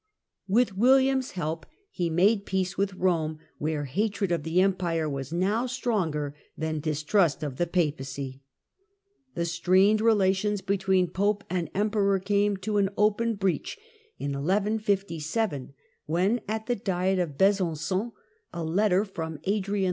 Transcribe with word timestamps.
With 0.47 0.75
William's 0.75 1.33
help 1.33 1.67
he 1.91 2.09
made 2.09 2.47
peace 2.47 2.75
with 2.75 2.95
Eome, 2.97 3.37
where 3.59 3.85
hatred 3.85 4.31
of 4.31 4.41
the 4.41 4.59
Empire 4.59 5.07
was 5.07 5.31
now 5.31 5.67
stronger 5.67 6.33
than 6.57 6.79
distrust 6.79 7.43
of 7.43 7.57
the 7.57 7.67
Papacy. 7.67 8.41
The 9.35 9.45
strained 9.45 10.01
relations 10.01 10.61
between 10.61 11.11
Pope 11.11 11.43
and 11.51 11.69
Emperor 11.75 12.17
came 12.17 12.57
to 12.57 12.77
an 12.77 12.89
open 12.97 13.33
Diet 13.35 13.35
of 13.35 13.39
breach 13.41 13.77
in 14.17 14.31
1157, 14.31 15.75
when 16.07 16.41
at 16.47 16.65
the 16.65 16.75
Diet 16.75 17.19
of 17.19 17.37
Besan9on 17.37 18.11
a 18.51 18.63
letter 18.63 19.01
1157' 19.03 19.05
from 19.13 19.39
Adrian 19.45 19.79
IV. 19.79 19.79